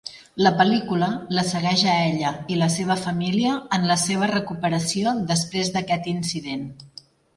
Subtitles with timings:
[0.43, 5.71] La pel·lícula la segueix a ella i la seva família en la seva recuperació després
[5.77, 6.65] d'aquest incident.